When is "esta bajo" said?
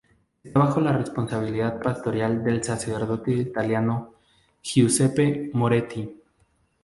0.43-0.81